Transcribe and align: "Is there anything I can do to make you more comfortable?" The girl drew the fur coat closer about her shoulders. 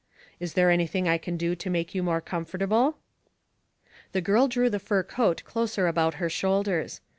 "Is 0.39 0.53
there 0.55 0.71
anything 0.71 1.07
I 1.07 1.19
can 1.19 1.37
do 1.37 1.55
to 1.55 1.69
make 1.69 1.93
you 1.93 2.01
more 2.01 2.21
comfortable?" 2.21 2.97
The 4.13 4.21
girl 4.21 4.47
drew 4.47 4.67
the 4.67 4.79
fur 4.79 5.03
coat 5.03 5.43
closer 5.43 5.85
about 5.85 6.15
her 6.15 6.27
shoulders. 6.27 7.01